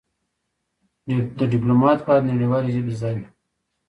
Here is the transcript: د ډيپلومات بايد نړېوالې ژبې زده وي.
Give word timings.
د 1.37 1.39
ډيپلومات 1.51 1.99
بايد 2.07 2.23
نړېوالې 2.31 2.73
ژبې 2.75 2.93
زده 2.99 3.11
وي. 3.15 3.25